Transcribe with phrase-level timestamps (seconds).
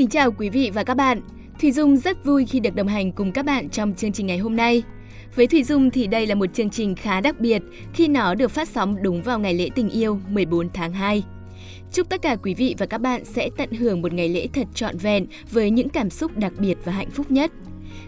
[0.00, 1.20] kính chào quý vị và các bạn.
[1.60, 4.38] Thùy Dung rất vui khi được đồng hành cùng các bạn trong chương trình ngày
[4.38, 4.82] hôm nay.
[5.36, 7.62] Với Thùy Dung thì đây là một chương trình khá đặc biệt
[7.94, 11.22] khi nó được phát sóng đúng vào ngày lễ tình yêu 14 tháng 2.
[11.92, 14.66] Chúc tất cả quý vị và các bạn sẽ tận hưởng một ngày lễ thật
[14.74, 17.52] trọn vẹn với những cảm xúc đặc biệt và hạnh phúc nhất.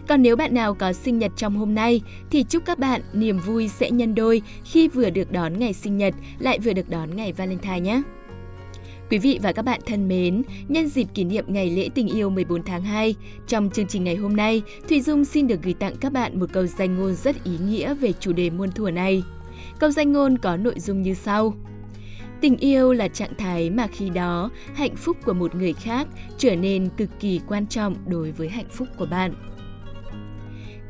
[0.07, 3.39] Còn nếu bạn nào có sinh nhật trong hôm nay thì chúc các bạn niềm
[3.39, 7.15] vui sẽ nhân đôi khi vừa được đón ngày sinh nhật lại vừa được đón
[7.15, 8.01] ngày Valentine nhé.
[9.13, 12.29] Quý vị và các bạn thân mến, nhân dịp kỷ niệm ngày lễ tình yêu
[12.29, 13.15] 14 tháng 2,
[13.47, 16.45] trong chương trình ngày hôm nay, Thùy Dung xin được gửi tặng các bạn một
[16.53, 19.23] câu danh ngôn rất ý nghĩa về chủ đề muôn thuở này.
[19.79, 21.53] Câu danh ngôn có nội dung như sau.
[22.41, 26.07] Tình yêu là trạng thái mà khi đó hạnh phúc của một người khác
[26.37, 29.33] trở nên cực kỳ quan trọng đối với hạnh phúc của bạn.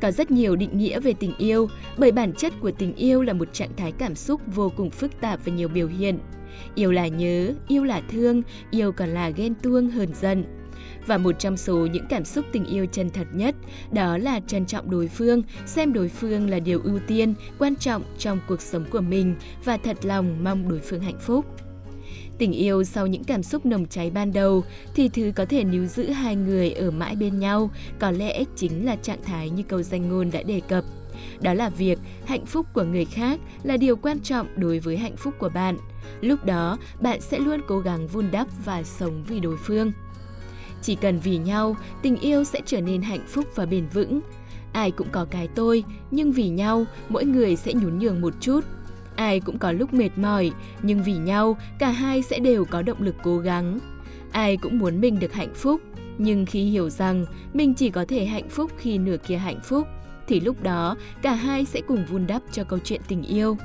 [0.00, 1.68] Có rất nhiều định nghĩa về tình yêu,
[1.98, 5.20] bởi bản chất của tình yêu là một trạng thái cảm xúc vô cùng phức
[5.20, 6.18] tạp và nhiều biểu hiện.
[6.74, 10.44] Yêu là nhớ, yêu là thương, yêu còn là ghen tuông hờn giận.
[11.06, 13.54] Và một trong số những cảm xúc tình yêu chân thật nhất
[13.92, 18.02] đó là trân trọng đối phương, xem đối phương là điều ưu tiên, quan trọng
[18.18, 21.44] trong cuộc sống của mình và thật lòng mong đối phương hạnh phúc.
[22.38, 24.64] Tình yêu sau những cảm xúc nồng cháy ban đầu
[24.94, 28.84] thì thứ có thể níu giữ hai người ở mãi bên nhau có lẽ chính
[28.86, 30.84] là trạng thái như câu danh ngôn đã đề cập.
[31.40, 35.16] Đó là việc hạnh phúc của người khác là điều quan trọng đối với hạnh
[35.16, 35.76] phúc của bạn.
[36.20, 39.92] Lúc đó, bạn sẽ luôn cố gắng vun đắp và sống vì đối phương.
[40.82, 44.20] Chỉ cần vì nhau, tình yêu sẽ trở nên hạnh phúc và bền vững.
[44.72, 48.60] Ai cũng có cái tôi, nhưng vì nhau, mỗi người sẽ nhún nhường một chút.
[49.16, 53.02] Ai cũng có lúc mệt mỏi, nhưng vì nhau, cả hai sẽ đều có động
[53.02, 53.78] lực cố gắng.
[54.32, 55.80] Ai cũng muốn mình được hạnh phúc,
[56.18, 59.86] nhưng khi hiểu rằng mình chỉ có thể hạnh phúc khi nửa kia hạnh phúc,
[60.28, 63.56] thì lúc đó cả hai sẽ cùng vun đắp cho câu chuyện tình yêu.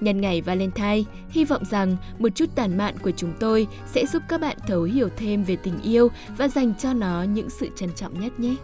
[0.00, 4.22] Nhân ngày Valentine, hy vọng rằng một chút tàn mạn của chúng tôi sẽ giúp
[4.28, 7.90] các bạn thấu hiểu thêm về tình yêu và dành cho nó những sự trân
[7.96, 8.54] trọng nhất nhé.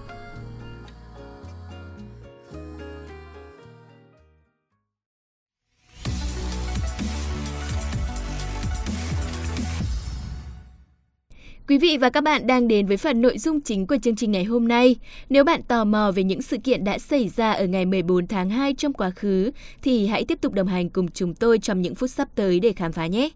[11.68, 14.32] Quý vị và các bạn đang đến với phần nội dung chính của chương trình
[14.32, 14.96] ngày hôm nay.
[15.28, 18.50] Nếu bạn tò mò về những sự kiện đã xảy ra ở ngày 14 tháng
[18.50, 19.50] 2 trong quá khứ,
[19.82, 22.72] thì hãy tiếp tục đồng hành cùng chúng tôi trong những phút sắp tới để
[22.72, 23.28] khám phá nhé.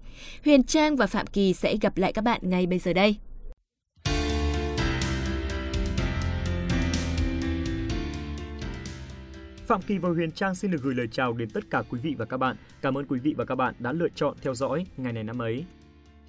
[0.44, 3.16] Huyền Trang và Phạm Kỳ sẽ gặp lại các bạn ngay bây giờ đây.
[9.66, 12.14] Phạm Kỳ và Huyền Trang xin được gửi lời chào đến tất cả quý vị
[12.18, 12.56] và các bạn.
[12.82, 15.42] Cảm ơn quý vị và các bạn đã lựa chọn theo dõi ngày này năm
[15.42, 15.64] ấy.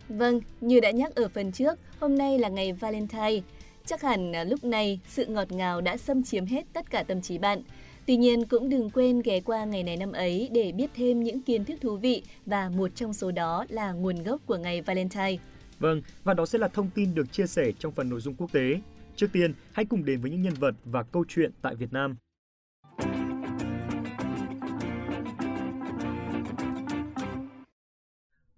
[0.10, 3.42] Vâng, như đã nhắc ở phần trước, hôm nay là ngày Valentine.
[3.86, 7.38] Chắc hẳn lúc này sự ngọt ngào đã xâm chiếm hết tất cả tâm trí
[7.38, 7.62] bạn.
[8.06, 11.42] Tuy nhiên cũng đừng quên ghé qua ngày này năm ấy để biết thêm những
[11.42, 15.38] kiến thức thú vị và một trong số đó là nguồn gốc của ngày Valentine.
[15.80, 18.52] Vâng, và đó sẽ là thông tin được chia sẻ trong phần nội dung quốc
[18.52, 18.80] tế.
[19.16, 22.16] Trước tiên, hãy cùng đến với những nhân vật và câu chuyện tại Việt Nam.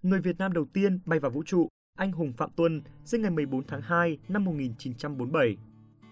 [0.06, 1.68] Người Việt Nam đầu tiên bay vào vũ trụ,
[1.98, 5.56] anh hùng Phạm Tuân, sinh ngày 14 tháng 2 năm 1947,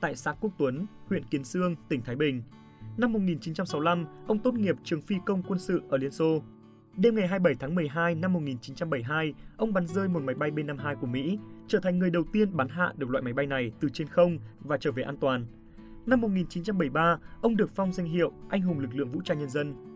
[0.00, 2.42] tại xã Quốc Tuấn, huyện Kiến Sương, tỉnh Thái Bình.
[2.96, 6.42] Năm 1965, ông tốt nghiệp trường phi công quân sự ở Liên Xô.
[6.96, 11.06] Đêm ngày 27 tháng 12 năm 1972, ông bắn rơi một máy bay B-52 của
[11.06, 11.38] Mỹ,
[11.68, 14.38] trở thành người đầu tiên bắn hạ được loại máy bay này từ trên không
[14.60, 15.46] và trở về an toàn.
[16.06, 19.93] Năm 1973, ông được phong danh hiệu Anh hùng lực lượng vũ trang nhân dân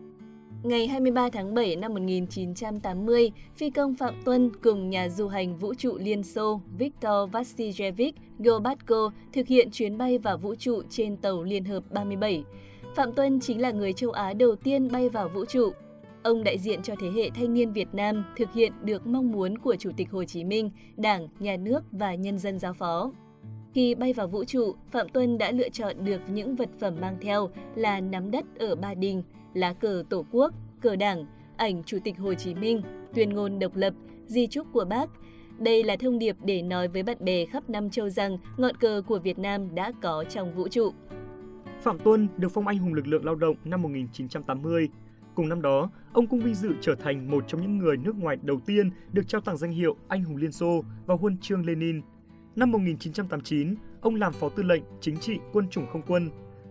[0.63, 5.73] Ngày 23 tháng 7 năm 1980, phi công Phạm Tuân cùng nhà du hành vũ
[5.73, 11.43] trụ Liên Xô Viktor Vasilyevich Gorbatko thực hiện chuyến bay vào vũ trụ trên tàu
[11.43, 12.43] Liên Hợp 37.
[12.95, 15.71] Phạm Tuân chính là người châu Á đầu tiên bay vào vũ trụ.
[16.23, 19.57] Ông đại diện cho thế hệ thanh niên Việt Nam thực hiện được mong muốn
[19.57, 23.11] của Chủ tịch Hồ Chí Minh, Đảng, Nhà nước và nhân dân giao phó.
[23.73, 27.17] Khi bay vào vũ trụ, Phạm Tuân đã lựa chọn được những vật phẩm mang
[27.21, 29.23] theo là nắm đất ở Ba Đình,
[29.53, 31.25] lá cờ Tổ quốc, cờ Đảng,
[31.57, 32.81] ảnh Chủ tịch Hồ Chí Minh,
[33.13, 33.93] tuyên ngôn độc lập,
[34.27, 35.09] di trúc của Bác.
[35.59, 39.01] Đây là thông điệp để nói với bạn bè khắp năm châu rằng ngọn cờ
[39.07, 40.91] của Việt Nam đã có trong vũ trụ.
[41.81, 44.89] Phạm Tuân được phong anh hùng lực lượng lao động năm 1980.
[45.35, 48.37] Cùng năm đó, ông cũng vinh dự trở thành một trong những người nước ngoài
[48.41, 52.01] đầu tiên được trao tặng danh hiệu Anh hùng Liên Xô và huân chương Lenin.
[52.55, 56.29] Năm 1989, ông làm phó tư lệnh chính trị quân chủng không quân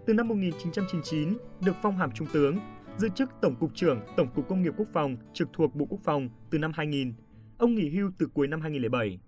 [0.08, 2.58] từ năm 1999 được phong hàm trung tướng,
[2.96, 6.00] giữ chức Tổng cục trưởng Tổng cục Công nghiệp Quốc phòng trực thuộc Bộ Quốc
[6.04, 7.12] phòng từ năm 2000.
[7.58, 9.18] Ông nghỉ hưu từ cuối năm 2007.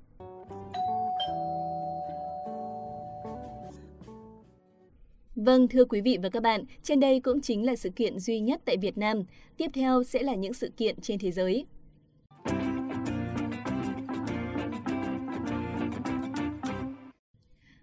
[5.37, 8.41] Vâng, thưa quý vị và các bạn, trên đây cũng chính là sự kiện duy
[8.41, 9.23] nhất tại Việt Nam.
[9.57, 11.67] Tiếp theo sẽ là những sự kiện trên thế giới.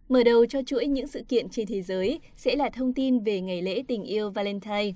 [0.10, 3.42] Mở đầu cho chuỗi những sự kiện trên thế giới sẽ là thông tin về
[3.42, 4.92] ngày lễ tình yêu Valentine.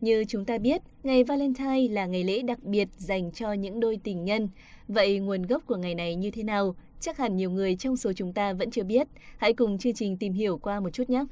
[0.00, 3.98] Như chúng ta biết, ngày Valentine là ngày lễ đặc biệt dành cho những đôi
[4.04, 4.48] tình nhân.
[4.88, 6.76] Vậy nguồn gốc của ngày này như thế nào?
[7.00, 9.08] Chắc hẳn nhiều người trong số chúng ta vẫn chưa biết.
[9.38, 11.24] Hãy cùng chương trình tìm hiểu qua một chút nhé.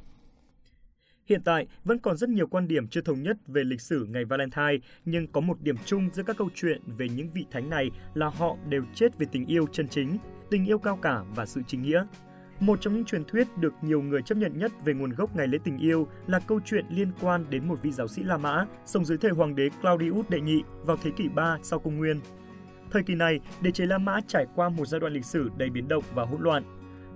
[1.26, 4.24] Hiện tại, vẫn còn rất nhiều quan điểm chưa thống nhất về lịch sử ngày
[4.24, 7.90] Valentine, nhưng có một điểm chung giữa các câu chuyện về những vị thánh này
[8.14, 10.18] là họ đều chết vì tình yêu chân chính,
[10.50, 12.04] tình yêu cao cả và sự chính nghĩa.
[12.60, 15.48] Một trong những truyền thuyết được nhiều người chấp nhận nhất về nguồn gốc ngày
[15.48, 18.66] lễ tình yêu là câu chuyện liên quan đến một vị giáo sĩ La Mã
[18.86, 22.20] sống dưới thời hoàng đế Claudius đệ nhị vào thế kỷ 3 sau công nguyên.
[22.90, 25.70] Thời kỳ này, đế chế La Mã trải qua một giai đoạn lịch sử đầy
[25.70, 26.62] biến động và hỗn loạn.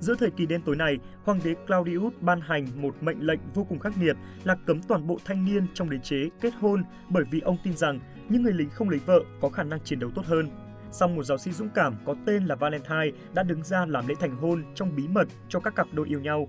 [0.01, 3.65] Giữa thời kỳ đen tối này, hoàng đế Claudius ban hành một mệnh lệnh vô
[3.65, 7.25] cùng khắc nghiệt là cấm toàn bộ thanh niên trong đế chế kết hôn bởi
[7.31, 10.11] vì ông tin rằng những người lính không lấy vợ có khả năng chiến đấu
[10.15, 10.51] tốt hơn.
[10.93, 14.15] Song một giáo sĩ dũng cảm có tên là Valentine đã đứng ra làm lễ
[14.21, 16.49] thành hôn trong bí mật cho các cặp đôi yêu nhau.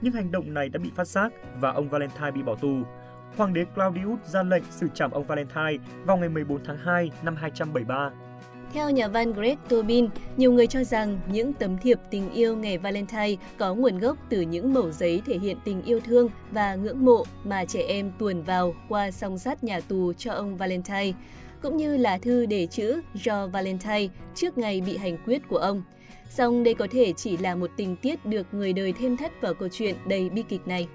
[0.00, 2.82] Nhưng hành động này đã bị phát giác và ông Valentine bị bỏ tù.
[3.36, 7.36] Hoàng đế Claudius ra lệnh xử trảm ông Valentine vào ngày 14 tháng 2 năm
[7.36, 8.10] 273.
[8.72, 12.78] Theo nhà văn Greg Tobin, nhiều người cho rằng những tấm thiệp tình yêu ngày
[12.78, 17.04] Valentine có nguồn gốc từ những mẩu giấy thể hiện tình yêu thương và ngưỡng
[17.04, 21.12] mộ mà trẻ em tuồn vào qua song sắt nhà tù cho ông Valentine
[21.64, 25.82] cũng như là thư đề chữ do Valentine trước ngày bị hành quyết của ông.
[26.30, 29.54] Song đây có thể chỉ là một tình tiết được người đời thêm thắt vào
[29.54, 30.88] câu chuyện đầy bi kịch này.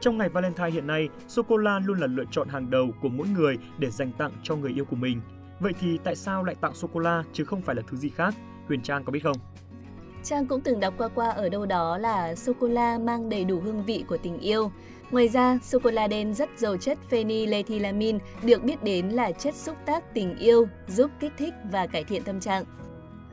[0.00, 3.58] Trong ngày Valentine hiện nay, sô-cô-la luôn là lựa chọn hàng đầu của mỗi người
[3.78, 5.20] để dành tặng cho người yêu của mình.
[5.60, 8.34] Vậy thì tại sao lại tặng sô-cô-la chứ không phải là thứ gì khác?
[8.68, 9.36] Huyền Trang có biết không?
[10.22, 13.84] Trang cũng từng đọc qua qua ở đâu đó là sô-cô-la mang đầy đủ hương
[13.84, 14.70] vị của tình yêu.
[15.10, 20.14] Ngoài ra, sô-cô-la đen rất giàu chất phenylethylamine được biết đến là chất xúc tác
[20.14, 22.64] tình yêu, giúp kích thích và cải thiện tâm trạng.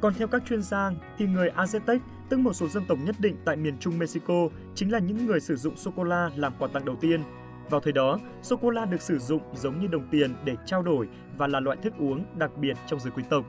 [0.01, 3.35] Còn theo các chuyên gia, thì người Aztec, tức một số dân tộc nhất định
[3.45, 6.95] tại miền Trung Mexico, chính là những người sử dụng sô-cô-la làm quà tặng đầu
[6.95, 7.23] tiên.
[7.69, 11.07] Vào thời đó, sô-cô-la được sử dụng giống như đồng tiền để trao đổi
[11.37, 13.45] và là loại thức uống đặc biệt trong giới quý tộc.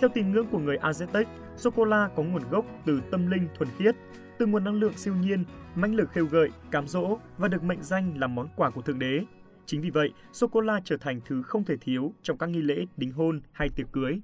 [0.00, 1.24] Theo tín ngưỡng của người Aztec,
[1.56, 3.96] sô-cô-la có nguồn gốc từ tâm linh thuần khiết,
[4.38, 5.44] từ nguồn năng lượng siêu nhiên,
[5.74, 8.98] mãnh lực khêu gợi, cám dỗ và được mệnh danh là món quà của Thượng
[8.98, 9.20] Đế.
[9.66, 13.12] Chính vì vậy, sô-cô-la trở thành thứ không thể thiếu trong các nghi lễ đính
[13.12, 14.20] hôn hay tiệc cưới.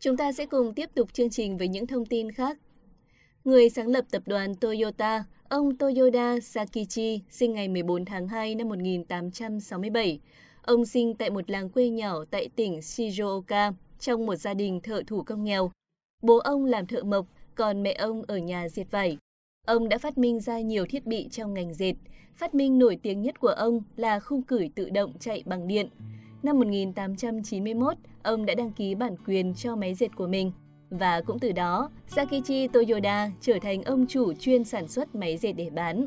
[0.00, 2.58] Chúng ta sẽ cùng tiếp tục chương trình với những thông tin khác.
[3.44, 8.68] Người sáng lập tập đoàn Toyota, ông Toyoda Sakichi, sinh ngày 14 tháng 2 năm
[8.68, 10.20] 1867.
[10.62, 15.02] Ông sinh tại một làng quê nhỏ tại tỉnh Shizuoka, trong một gia đình thợ
[15.06, 15.70] thủ công nghèo.
[16.22, 19.18] Bố ông làm thợ mộc, còn mẹ ông ở nhà diệt vải.
[19.66, 21.94] Ông đã phát minh ra nhiều thiết bị trong ngành dệt.
[22.36, 25.88] Phát minh nổi tiếng nhất của ông là khung cửi tự động chạy bằng điện.
[26.42, 30.52] Năm 1891, ông đã đăng ký bản quyền cho máy dệt của mình.
[30.90, 35.52] Và cũng từ đó, Sakichi Toyoda trở thành ông chủ chuyên sản xuất máy dệt
[35.52, 36.06] để bán.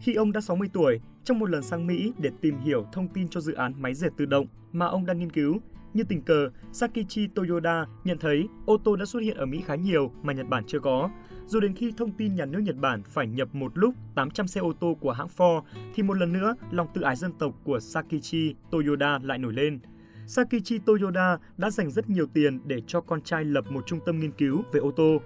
[0.00, 3.28] Khi ông đã 60 tuổi, trong một lần sang Mỹ để tìm hiểu thông tin
[3.28, 5.58] cho dự án máy dệt tự động mà ông đang nghiên cứu,
[5.94, 9.74] như tình cờ, Sakichi Toyoda nhận thấy ô tô đã xuất hiện ở Mỹ khá
[9.74, 11.10] nhiều mà Nhật Bản chưa có.
[11.46, 14.60] Dù đến khi thông tin nhà nước Nhật Bản phải nhập một lúc 800 xe
[14.60, 15.62] ô tô của hãng Ford,
[15.94, 19.80] thì một lần nữa lòng tự ái dân tộc của Sakichi Toyoda lại nổi lên.
[20.26, 24.18] Sakichi Toyoda đã dành rất nhiều tiền để cho con trai lập một trung tâm
[24.18, 25.18] nghiên cứu về ô tô.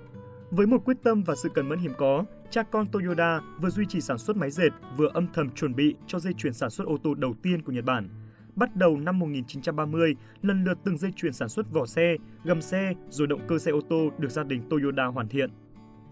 [0.51, 3.87] Với một quyết tâm và sự cần mẫn hiếm có, cha con Toyoda vừa duy
[3.89, 6.87] trì sản xuất máy dệt, vừa âm thầm chuẩn bị cho dây chuyền sản xuất
[6.87, 8.09] ô tô đầu tiên của Nhật Bản.
[8.57, 12.93] Bắt đầu năm 1930, lần lượt từng dây chuyền sản xuất vỏ xe, gầm xe
[13.11, 15.51] rồi động cơ xe ô tô được gia đình Toyota hoàn thiện.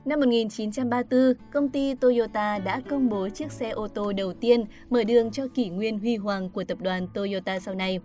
[0.04, 5.04] Năm 1934, công ty Toyota đã công bố chiếc xe ô tô đầu tiên mở
[5.04, 8.00] đường cho kỷ nguyên huy hoàng của tập đoàn Toyota sau này.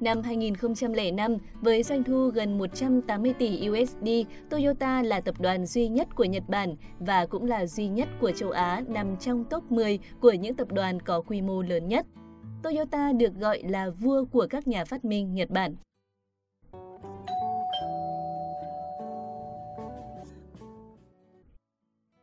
[0.00, 4.08] Năm 2005, với doanh thu gần 180 tỷ USD,
[4.50, 8.32] Toyota là tập đoàn duy nhất của Nhật Bản và cũng là duy nhất của
[8.32, 12.06] châu Á nằm trong top 10 của những tập đoàn có quy mô lớn nhất.
[12.64, 15.74] Toyota được gọi là vua của các nhà phát minh Nhật Bản.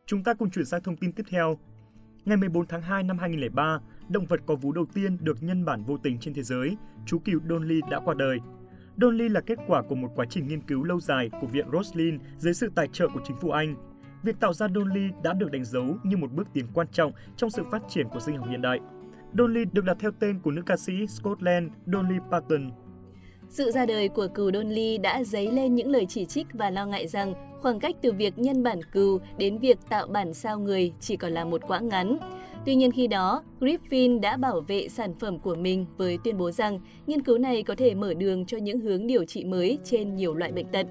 [0.05, 1.57] Chúng ta cùng chuyển sang thông tin tiếp theo.
[2.25, 3.79] Ngày 14 tháng 2 năm 2003,
[4.09, 7.19] động vật có vú đầu tiên được nhân bản vô tình trên thế giới, chú
[7.19, 8.37] cừu Donley đã qua đời.
[9.01, 12.19] Donley là kết quả của một quá trình nghiên cứu lâu dài của Viện Roslin
[12.37, 13.75] dưới sự tài trợ của chính phủ Anh.
[14.23, 17.49] Việc tạo ra Donley đã được đánh dấu như một bước tiến quan trọng trong
[17.49, 18.79] sự phát triển của sinh học hiện đại.
[19.37, 22.71] Dolly được đặt theo tên của nữ ca sĩ Scotland Dolly Parton.
[23.49, 26.85] Sự ra đời của cừu Dolly đã dấy lên những lời chỉ trích và lo
[26.85, 30.93] ngại rằng khoảng cách từ việc nhân bản cừu đến việc tạo bản sao người
[30.99, 32.17] chỉ còn là một quãng ngắn.
[32.65, 36.51] Tuy nhiên khi đó, Griffin đã bảo vệ sản phẩm của mình với tuyên bố
[36.51, 40.15] rằng nghiên cứu này có thể mở đường cho những hướng điều trị mới trên
[40.15, 40.87] nhiều loại bệnh tật.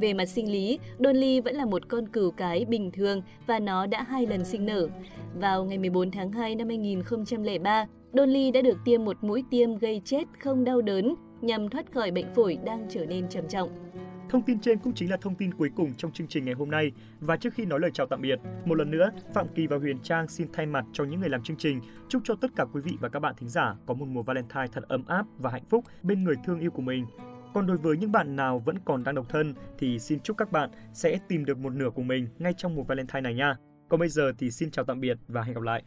[0.00, 3.86] Về mặt sinh lý, Dolly vẫn là một con cừu cái bình thường và nó
[3.86, 4.88] đã hai lần sinh nở.
[5.34, 10.02] Vào ngày 14 tháng 2 năm 2003, Dolly đã được tiêm một mũi tiêm gây
[10.04, 13.70] chết không đau đớn nhằm thoát khỏi bệnh phổi đang trở nên trầm trọng.
[14.28, 16.70] Thông tin trên cũng chính là thông tin cuối cùng trong chương trình ngày hôm
[16.70, 16.92] nay.
[17.20, 19.98] Và trước khi nói lời chào tạm biệt, một lần nữa, Phạm Kỳ và Huyền
[20.02, 22.80] Trang xin thay mặt cho những người làm chương trình, chúc cho tất cả quý
[22.80, 25.64] vị và các bạn thính giả có một mùa Valentine thật ấm áp và hạnh
[25.70, 27.06] phúc bên người thương yêu của mình.
[27.54, 30.52] Còn đối với những bạn nào vẫn còn đang độc thân thì xin chúc các
[30.52, 33.56] bạn sẽ tìm được một nửa của mình ngay trong mùa Valentine này nha.
[33.88, 35.82] Còn bây giờ thì xin chào tạm biệt và hẹn gặp lại.